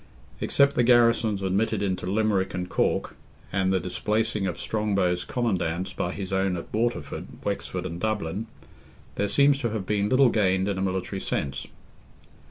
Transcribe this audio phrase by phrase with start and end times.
[0.39, 3.15] Except the garrisons admitted into Limerick and Cork,
[3.53, 8.47] and the displacing of Strongbow's commandants by his own at Waterford, Wexford, and Dublin,
[9.13, 11.67] there seems to have been little gained in a military sense.